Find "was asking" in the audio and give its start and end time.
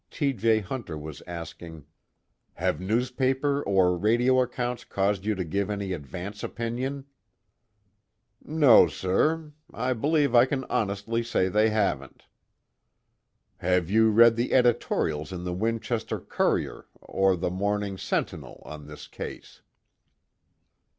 0.97-1.85